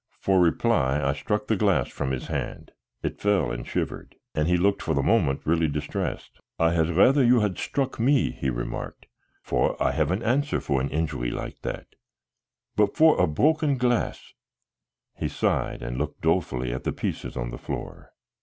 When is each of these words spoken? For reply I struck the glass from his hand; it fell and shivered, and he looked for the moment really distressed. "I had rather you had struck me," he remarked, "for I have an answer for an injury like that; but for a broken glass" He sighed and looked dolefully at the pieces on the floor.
For 0.19 0.39
reply 0.41 0.99
I 0.99 1.13
struck 1.13 1.45
the 1.45 1.55
glass 1.55 1.87
from 1.87 2.09
his 2.09 2.25
hand; 2.25 2.71
it 3.03 3.21
fell 3.21 3.51
and 3.51 3.67
shivered, 3.67 4.15
and 4.33 4.47
he 4.47 4.57
looked 4.57 4.81
for 4.81 4.95
the 4.95 5.03
moment 5.03 5.45
really 5.45 5.67
distressed. 5.67 6.39
"I 6.57 6.71
had 6.71 6.89
rather 6.97 7.23
you 7.23 7.41
had 7.41 7.59
struck 7.59 7.99
me," 7.99 8.31
he 8.31 8.49
remarked, 8.49 9.05
"for 9.43 9.77
I 9.79 9.91
have 9.91 10.09
an 10.09 10.23
answer 10.23 10.59
for 10.59 10.81
an 10.81 10.89
injury 10.89 11.29
like 11.29 11.61
that; 11.61 11.93
but 12.75 12.97
for 12.97 13.21
a 13.21 13.27
broken 13.27 13.77
glass" 13.77 14.33
He 15.19 15.27
sighed 15.27 15.83
and 15.83 15.99
looked 15.99 16.21
dolefully 16.21 16.73
at 16.73 16.83
the 16.83 16.93
pieces 16.93 17.37
on 17.37 17.51
the 17.51 17.59
floor. 17.59 18.11